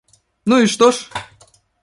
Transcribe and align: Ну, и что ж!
Ну, 0.45 0.57
и 0.63 0.65
что 0.65 0.91
ж! 0.91 1.05